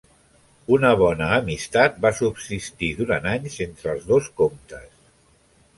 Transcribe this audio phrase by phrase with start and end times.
[0.77, 4.91] Una bona amistat va subsistir durant anys entre els dos comtes.